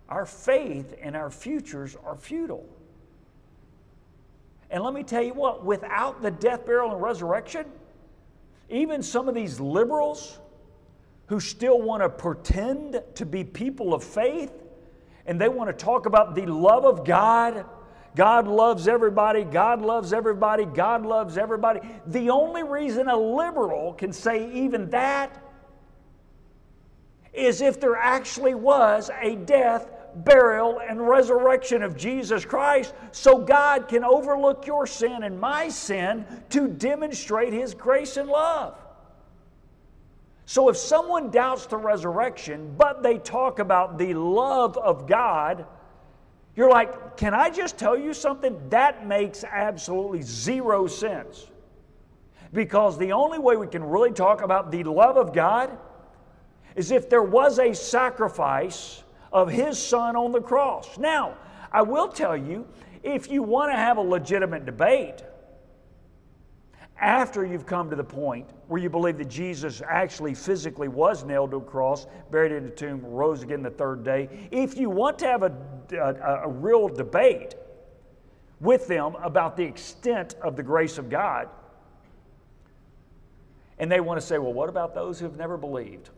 [0.09, 2.67] our faith and our futures are futile.
[4.71, 7.67] And let me tell you what, without the death, burial, and resurrection,
[8.69, 10.39] even some of these liberals
[11.27, 14.53] who still want to pretend to be people of faith
[15.27, 17.65] and they want to talk about the love of God.
[18.17, 21.81] God loves everybody, God loves everybody, God loves everybody.
[22.07, 25.41] The only reason a liberal can say even that
[27.33, 33.89] is if there actually was a death, burial, and resurrection of Jesus Christ so God
[33.89, 38.77] can overlook your sin and my sin to demonstrate His grace and love.
[40.47, 45.65] So if someone doubts the resurrection, but they talk about the love of God,
[46.57, 48.61] you're like, can I just tell you something?
[48.71, 51.47] That makes absolutely zero sense.
[52.53, 55.79] Because the only way we can really talk about the love of God
[56.75, 60.99] is if there was a sacrifice of his son on the cross.
[60.99, 61.37] Now,
[61.73, 62.67] I will tell you,
[63.03, 65.23] if you want to have a legitimate debate,
[67.01, 71.51] after you've come to the point where you believe that Jesus actually physically was nailed
[71.53, 75.19] to a cross, buried in a tomb, rose again the third day, if you want
[75.21, 75.53] to have a,
[75.93, 77.55] a, a real debate
[78.61, 81.49] with them about the extent of the grace of God,
[83.79, 86.11] and they want to say, well, what about those who have never believed?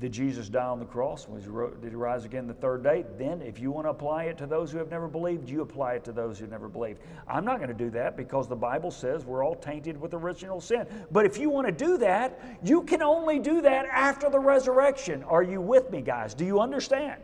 [0.00, 1.26] Did Jesus die on the cross?
[1.26, 3.04] Did he rise again the third day?
[3.18, 5.94] Then, if you want to apply it to those who have never believed, you apply
[5.94, 7.02] it to those who never believed.
[7.28, 10.58] I'm not going to do that because the Bible says we're all tainted with original
[10.58, 10.86] sin.
[11.12, 15.22] But if you want to do that, you can only do that after the resurrection.
[15.24, 16.32] Are you with me, guys?
[16.32, 17.20] Do you understand?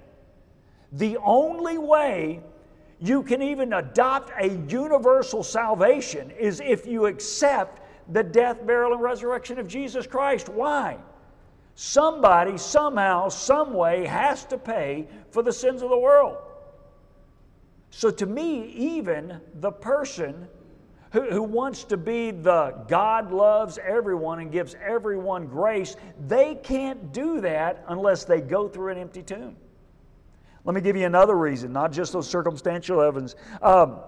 [0.93, 2.43] The only way
[3.01, 7.81] you can even adopt a universal salvation is if you accept
[8.13, 10.51] the death, burial, and resurrection of Jesus Christ.
[10.51, 10.99] Why?
[11.77, 16.39] Somebody, somehow, some way has to pay for the sins of the world.
[17.91, 20.49] So, to me, even the person
[21.13, 27.13] who, who wants to be the God loves everyone and gives everyone grace, they can't
[27.13, 29.57] do that unless they go through an empty tomb.
[30.65, 33.37] Let me give you another reason, not just those circumstantial evidence.
[33.61, 34.01] Um,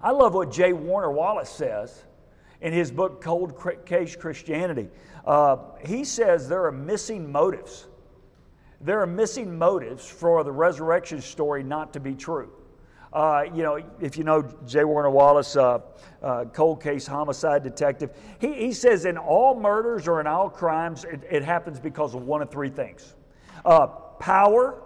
[0.00, 0.72] I love what J.
[0.72, 2.04] Warner Wallace says
[2.60, 4.88] in his book, Cold Case Christianity.
[5.28, 7.86] Uh, he says there are missing motives.
[8.80, 12.50] There are missing motives for the resurrection story not to be true.
[13.12, 14.84] Uh, you know, if you know J.
[14.84, 15.80] Warner Wallace, uh,
[16.22, 21.04] uh, cold case homicide detective, he, he says in all murders or in all crimes,
[21.04, 23.14] it, it happens because of one of three things
[23.66, 24.82] uh, power,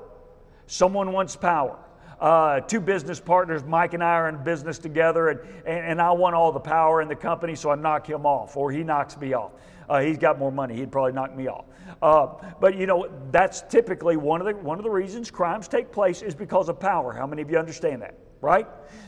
[0.67, 1.79] someone wants power
[2.23, 6.13] uh, two business partners, Mike and I are in business together, and, and, and, I
[6.13, 9.17] want all the power in the company, so I knock him off, or he knocks
[9.19, 9.51] me off.
[9.93, 11.67] Uh, he's got more money, he'd probably knock me off.
[12.01, 12.29] Uh,
[12.63, 16.23] but you know, that's typically one of, the, one of the reasons crimes take place
[16.23, 17.13] is because of power.
[17.13, 18.67] How many of you understand that, right?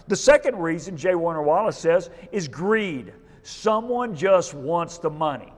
[0.09, 1.14] The second reason, J.
[1.14, 3.14] Warner Wallace says, is greed.
[3.43, 5.55] Someone just wants the money.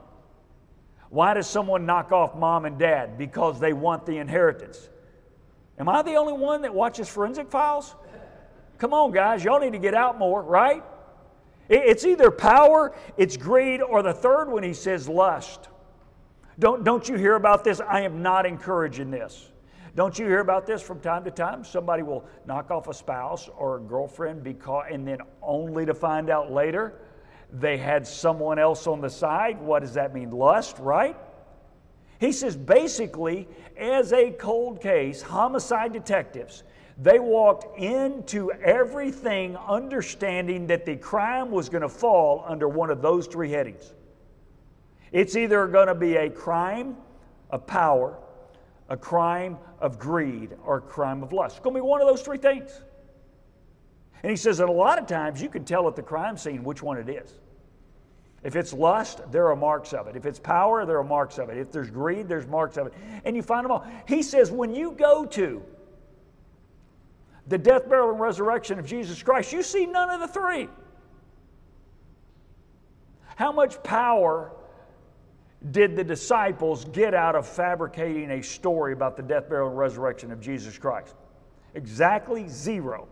[1.09, 3.17] Why does someone knock off mom and dad?
[3.17, 4.87] Because they want the inheritance.
[5.77, 7.95] Am I the only one that watches forensic files?
[8.77, 10.85] Come on, guys, y'all need to get out more, right?
[11.69, 15.67] It's either power, it's greed, or the third one he says lust.
[16.59, 17.79] Don't, don't you hear about this?
[17.79, 19.51] I am not encouraging this.
[19.95, 21.63] Don't you hear about this from time to time?
[21.63, 26.29] Somebody will knock off a spouse or a girlfriend because, and then only to find
[26.29, 27.01] out later
[27.51, 29.59] they had someone else on the side.
[29.59, 30.31] What does that mean?
[30.31, 31.17] Lust, right?
[32.19, 33.47] He says basically,
[33.77, 36.63] as a cold case, homicide detectives,
[36.99, 43.01] they walked into everything understanding that the crime was going to fall under one of
[43.01, 43.93] those three headings.
[45.11, 46.97] It's either going to be a crime
[47.51, 48.17] of power,
[48.89, 51.57] a crime of greed, or a crime of lust.
[51.57, 52.81] It's going to be one of those three things.
[54.23, 56.63] And he says that a lot of times you can tell at the crime scene
[56.63, 57.31] which one it is.
[58.43, 60.15] If it's lust, there are marks of it.
[60.15, 61.57] If it's power, there are marks of it.
[61.57, 62.93] If there's greed, there's marks of it.
[63.23, 63.85] And you find them all.
[64.07, 65.61] He says, when you go to
[67.47, 70.67] the death, burial, and resurrection of Jesus Christ, you see none of the three.
[73.35, 74.51] How much power
[75.71, 80.31] did the disciples get out of fabricating a story about the death, burial, and resurrection
[80.31, 81.15] of Jesus Christ?
[81.73, 83.07] Exactly zero.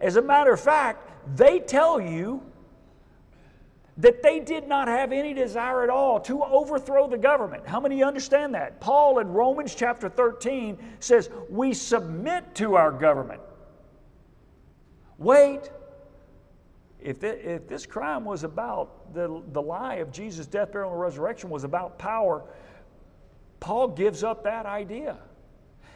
[0.00, 2.42] As a matter of fact, they tell you
[3.98, 7.66] that they did not have any desire at all to overthrow the government.
[7.66, 8.80] How many understand that?
[8.80, 13.40] Paul in Romans chapter 13 says, We submit to our government.
[15.18, 15.70] Wait.
[17.00, 21.50] If, if this crime was about the, the lie of Jesus' death, burial, and resurrection
[21.50, 22.42] was about power,
[23.60, 25.16] Paul gives up that idea.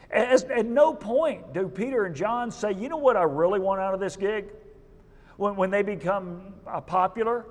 [0.09, 3.81] As, at no point do Peter and John say, You know what I really want
[3.81, 4.45] out of this gig?
[5.37, 7.45] When, when they become uh, popular,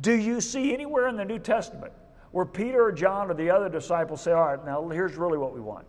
[0.00, 1.92] do you see anywhere in the New Testament
[2.32, 5.54] where Peter or John or the other disciples say, All right, now here's really what
[5.54, 5.86] we want?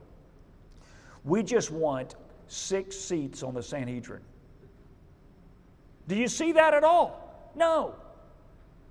[1.24, 2.16] We just want
[2.48, 4.22] six seats on the Sanhedrin.
[6.08, 7.52] Do you see that at all?
[7.56, 7.96] No.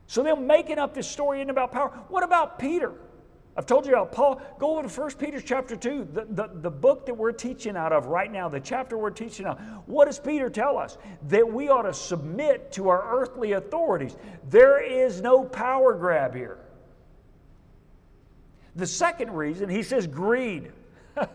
[0.07, 1.89] So they're making up this story about power.
[2.09, 2.93] What about Peter?
[3.57, 4.43] I've told you about Paul.
[4.59, 7.91] Go over to 1 Peter chapter 2, the, the, the book that we're teaching out
[7.93, 9.59] of right now, the chapter we're teaching out.
[9.87, 10.99] What does Peter tell us?
[11.29, 14.17] That we ought to submit to our earthly authorities.
[14.51, 16.59] There is no power grab here.
[18.75, 20.71] The second reason, he says greed.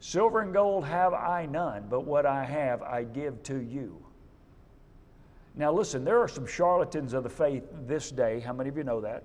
[0.00, 4.04] Silver and gold have I none, but what I have I give to you.
[5.58, 8.38] Now, listen, there are some charlatans of the faith this day.
[8.38, 9.24] How many of you know that?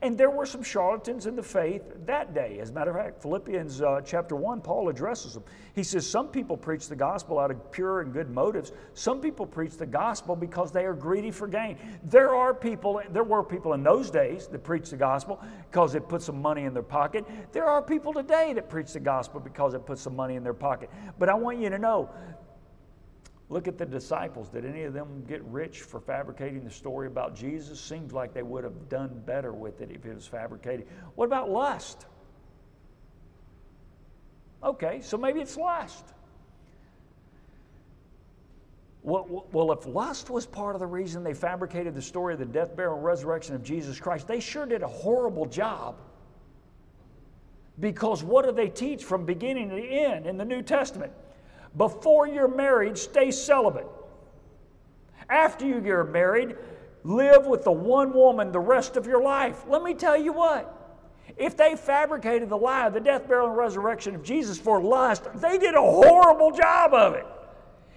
[0.00, 2.58] And there were some charlatans in the faith that day.
[2.58, 5.44] As a matter of fact, Philippians uh, chapter 1, Paul addresses them.
[5.74, 8.72] He says, Some people preach the gospel out of pure and good motives.
[8.94, 11.76] Some people preach the gospel because they are greedy for gain.
[12.04, 15.38] There are people, there were people in those days that preached the gospel
[15.70, 17.26] because it put some money in their pocket.
[17.52, 20.54] There are people today that preach the gospel because it puts some money in their
[20.54, 20.88] pocket.
[21.18, 22.08] But I want you to know
[23.54, 24.48] Look at the disciples.
[24.48, 27.80] Did any of them get rich for fabricating the story about Jesus?
[27.80, 30.88] Seems like they would have done better with it if it was fabricated.
[31.14, 32.06] What about lust?
[34.64, 36.04] Okay, so maybe it's lust.
[39.04, 42.74] Well, if lust was part of the reason they fabricated the story of the death,
[42.74, 46.00] burial, and resurrection of Jesus Christ, they sure did a horrible job.
[47.78, 51.12] Because what do they teach from beginning to end in the New Testament?
[51.76, 53.86] Before you're married, stay celibate.
[55.28, 56.56] After you get married,
[57.02, 59.64] live with the one woman the rest of your life.
[59.66, 60.70] Let me tell you what.
[61.36, 65.24] If they fabricated the lie of the death, burial, and resurrection of Jesus for lust,
[65.34, 67.26] they did a horrible job of it.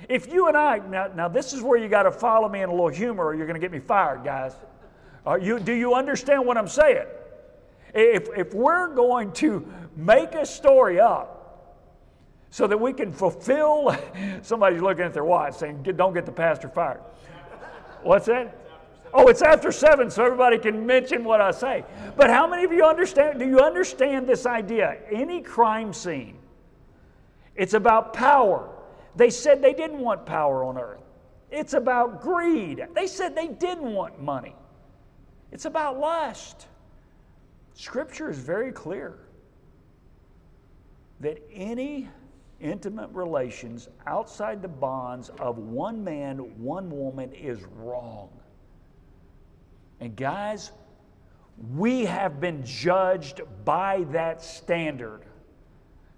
[0.09, 2.69] If you and I, now, now this is where you got to follow me in
[2.69, 4.53] a little humor or you're going to get me fired, guys.
[5.25, 7.05] Are you, do you understand what I'm saying?
[7.93, 11.36] If, if we're going to make a story up
[12.49, 13.95] so that we can fulfill.
[14.41, 17.01] Somebody's looking at their watch saying, Don't get the pastor fired.
[18.03, 18.55] What's that?
[19.13, 21.83] Oh, it's after seven, so everybody can mention what I say.
[22.15, 23.39] But how many of you understand?
[23.39, 24.97] Do you understand this idea?
[25.11, 26.37] Any crime scene,
[27.55, 28.69] it's about power.
[29.15, 31.01] They said they didn't want power on earth.
[31.49, 32.85] It's about greed.
[32.93, 34.55] They said they didn't want money.
[35.51, 36.67] It's about lust.
[37.73, 39.17] Scripture is very clear
[41.21, 42.09] that any
[42.59, 48.29] intimate relations outside the bonds of one man, one woman is wrong.
[49.99, 50.71] And guys,
[51.75, 55.21] we have been judged by that standard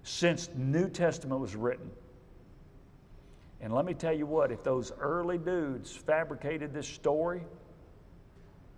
[0.02, 1.90] since New Testament was written.
[3.60, 7.42] And let me tell you what, if those early dudes fabricated this story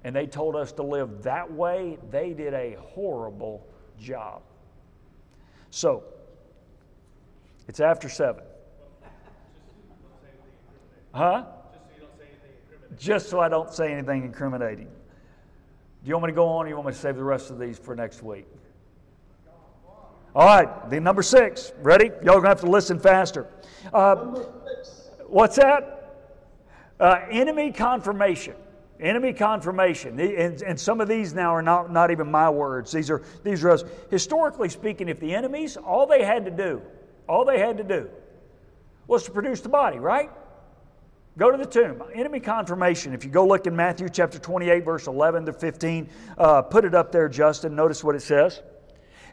[0.05, 3.67] and they told us to live that way, they did a horrible
[3.99, 4.43] job.
[5.71, 6.03] So,
[7.69, 8.43] it's after 7.
[11.15, 11.45] Huh?
[11.45, 12.99] Just so you don't say anything incriminating.
[12.99, 14.87] Just so I don't say anything incriminating.
[14.87, 17.51] Do you want me to go on or you want me to save the rest
[17.51, 18.47] of these for next week?
[20.35, 21.73] All right, the number six.
[21.83, 22.07] Ready?
[22.25, 23.47] Y'all are gonna have to listen faster.
[23.93, 24.17] Uh,
[25.27, 26.17] what's that?
[26.99, 28.55] Uh, enemy confirmation.
[28.99, 30.19] Enemy confirmation.
[30.19, 32.93] And, and, some of these now are not, not even my words.
[32.93, 33.85] These are these are us.
[34.11, 36.81] Historically speaking, if the enemies, all they had to do,
[37.29, 38.11] all they had to do
[39.07, 40.31] was to produce the body, right?
[41.39, 42.03] Go to the tomb.
[42.15, 43.15] Enemy confirmation.
[43.15, 46.95] If you go look in Matthew chapter 28, verse 11 to 15, uh, put it
[46.95, 47.75] up there, Justin.
[47.75, 48.61] Notice what it says.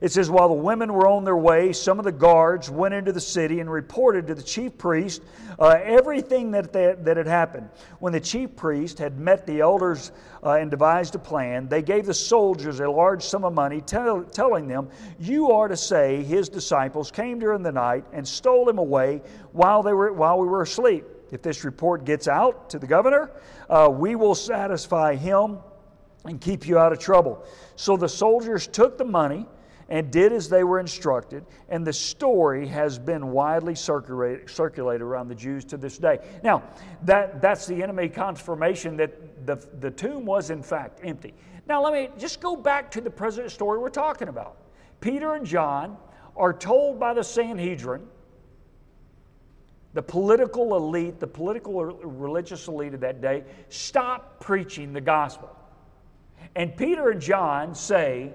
[0.01, 3.11] It says, While the women were on their way, some of the guards went into
[3.11, 5.21] the city and reported to the chief priest
[5.59, 7.69] uh, everything that, they, that had happened.
[7.99, 10.11] When the chief priest had met the elders
[10.43, 14.23] uh, and devised a plan, they gave the soldiers a large sum of money, tell,
[14.23, 14.89] telling them,
[15.19, 19.21] You are to say his disciples came during the night and stole him away
[19.51, 21.05] while, they were, while we were asleep.
[21.31, 23.31] If this report gets out to the governor,
[23.69, 25.59] uh, we will satisfy him
[26.25, 27.45] and keep you out of trouble.
[27.75, 29.45] So the soldiers took the money
[29.89, 35.35] and did as they were instructed, and the story has been widely circulated, around the
[35.35, 36.19] Jews to this day.
[36.43, 36.63] Now,
[37.03, 41.33] that, that's the enemy confirmation that the, the tomb was in fact empty.
[41.67, 44.57] Now, let me just go back to the present story we're talking about.
[45.01, 45.97] Peter and John
[46.35, 48.07] are told by the Sanhedrin,
[49.93, 55.49] the political elite, the political religious elite of that day, stop preaching the gospel.
[56.55, 58.33] And Peter and John say,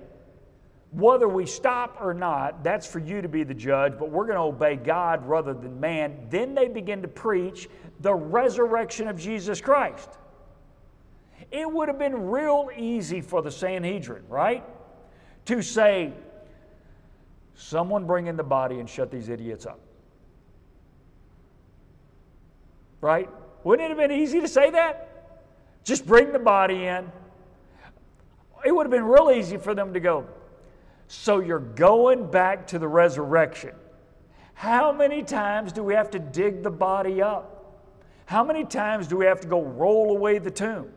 [0.95, 4.37] whether we stop or not, that's for you to be the judge, but we're going
[4.37, 6.27] to obey God rather than man.
[6.31, 7.69] Then they begin to preach
[8.01, 10.09] the resurrection of Jesus Christ.
[11.51, 14.65] It would have been real easy for the Sanhedrin, right?
[15.47, 16.13] To say,
[17.55, 19.81] someone bring in the body and shut these idiots up.
[23.01, 23.29] Right?
[23.65, 25.11] Wouldn't it have been easy to say that?
[25.85, 27.11] Just bring the body in.
[28.65, 30.27] It would have been real easy for them to go,
[31.09, 33.75] so you're going back to the resurrection.
[34.55, 37.83] How many times do we have to dig the body up?
[38.27, 40.91] How many times do we have to go roll away the tomb?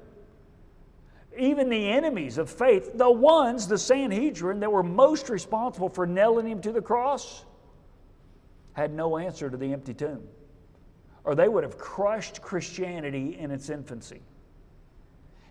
[1.38, 6.48] Even the enemies of faith, the ones, the Sanhedrin, that were most responsible for nailing
[6.48, 7.46] him to the cross,
[8.74, 10.24] had no answer to the empty tomb.
[11.24, 14.22] Or they would have crushed Christianity in its infancy.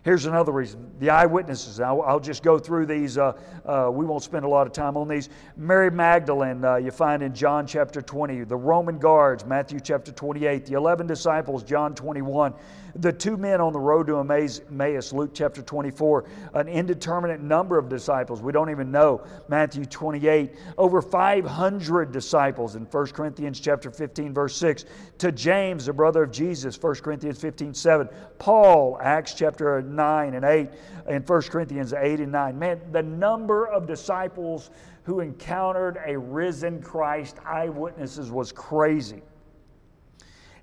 [0.07, 1.81] Here's another reason the eyewitnesses.
[1.81, 3.17] I'll, I'll just go through these.
[3.17, 3.33] Uh,
[3.65, 5.27] uh, we won't spend a lot of time on these.
[5.57, 8.45] Mary Magdalene, uh, you find in John chapter 20.
[8.45, 10.65] The Roman guards, Matthew chapter 28.
[10.65, 12.53] The 11 disciples, John 21
[12.95, 17.89] the two men on the road to Emmaus, Luke chapter 24, an indeterminate number of
[17.89, 24.33] disciples, we don't even know, Matthew 28, over 500 disciples in 1 Corinthians chapter 15,
[24.33, 24.85] verse 6,
[25.19, 28.09] to James, the brother of Jesus, 1 Corinthians 15, 7,
[28.39, 30.69] Paul, Acts chapter 9 and 8,
[31.07, 32.57] and 1 Corinthians 8 and 9.
[32.57, 34.71] Man, the number of disciples
[35.03, 39.21] who encountered a risen Christ, eyewitnesses, was crazy.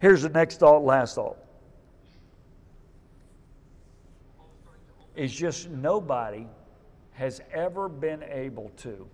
[0.00, 1.38] Here's the next thought, last thought.
[5.14, 6.46] Is just nobody
[7.12, 9.06] has ever been able to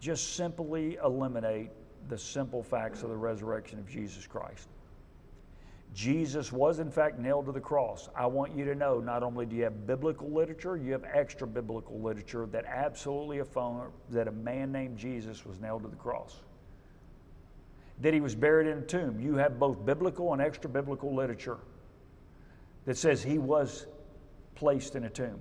[0.00, 1.70] just simply eliminate
[2.08, 4.68] the simple facts of the resurrection of Jesus Christ.
[5.94, 8.08] Jesus was, in fact, nailed to the cross.
[8.16, 11.46] I want you to know not only do you have biblical literature, you have extra
[11.46, 16.40] biblical literature that absolutely affirms that a man named Jesus was nailed to the cross.
[18.00, 19.20] That he was buried in a tomb.
[19.20, 21.58] You have both biblical and extra biblical literature
[22.86, 23.86] that says he was
[24.54, 25.38] placed in a tomb.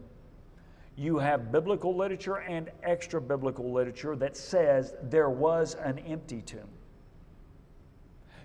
[0.95, 6.67] You have biblical literature and extra biblical literature that says there was an empty tomb.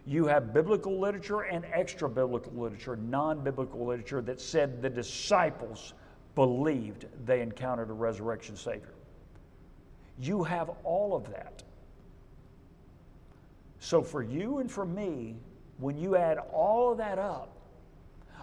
[0.06, 5.94] You have biblical literature and extra biblical literature, non biblical literature, that said the disciples
[6.36, 8.94] believed they encountered a resurrection Savior.
[10.20, 11.64] You have all of that.
[13.80, 15.36] So, for you and for me,
[15.78, 17.52] when you add all of that up,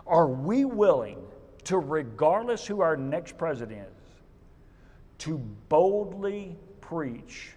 [0.05, 1.17] are we willing
[1.66, 4.03] to, regardless who our next president is,
[5.20, 5.38] to
[5.70, 7.51] boldly preach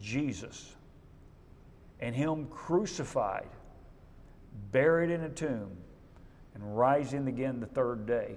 [0.00, 0.74] Jesus
[2.00, 3.48] and Him crucified,
[4.72, 5.70] buried in a tomb,
[6.54, 8.36] and rising again the third day.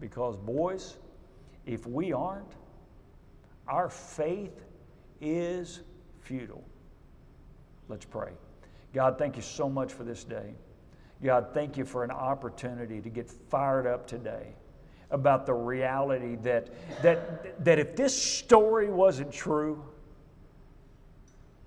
[0.00, 0.96] Because, boys,
[1.66, 2.52] if we aren't,
[3.66, 4.64] our faith
[5.20, 5.80] is
[6.20, 6.64] futile.
[7.88, 8.32] Let's pray.
[8.92, 10.54] God, thank you so much for this day.
[11.22, 14.54] God, thank you for an opportunity to get fired up today
[15.10, 16.68] about the reality that,
[17.02, 19.82] that, that if this story wasn't true,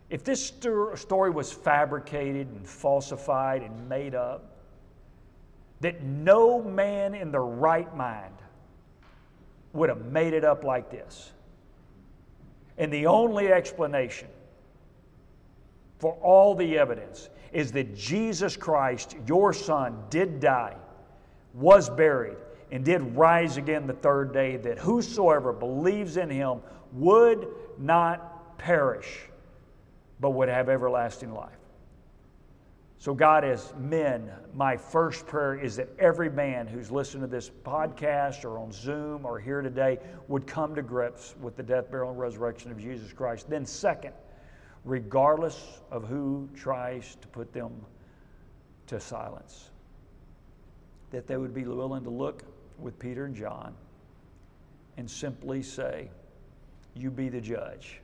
[0.09, 0.53] if this
[0.95, 4.57] story was fabricated and falsified and made up,
[5.81, 8.33] that no man in the right mind
[9.73, 11.31] would have made it up like this.
[12.77, 14.27] And the only explanation
[15.99, 20.75] for all the evidence is that Jesus Christ, your Son, did die,
[21.53, 22.37] was buried,
[22.71, 26.59] and did rise again the third day, that whosoever believes in him
[26.93, 29.29] would not perish,
[30.19, 31.51] but would have everlasting life.
[32.99, 37.51] So, God, as men, my first prayer is that every man who's listening to this
[37.63, 42.09] podcast or on Zoom or here today would come to grips with the death, burial,
[42.09, 43.49] and resurrection of Jesus Christ.
[43.49, 44.13] Then, second,
[44.87, 47.71] regardless of who tries to put them
[48.87, 49.69] to silence,
[51.11, 52.43] that they would be willing to look
[52.79, 53.73] with Peter and John
[54.95, 56.09] and simply say,
[56.95, 58.01] You be the judge,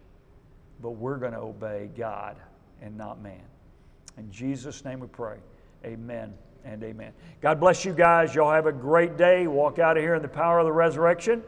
[0.82, 2.36] but we're going to obey God
[2.82, 3.42] and not man.
[4.18, 5.38] In Jesus' name we pray.
[5.86, 6.34] Amen
[6.66, 7.14] and amen.
[7.42, 8.36] God bless you guys.
[8.36, 9.48] Y'all have a great day.
[9.48, 11.44] Walk out of here in the power of the resurrection.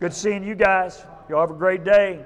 [0.00, 1.04] Good seeing you guys.
[1.28, 2.24] Y'all have a great day.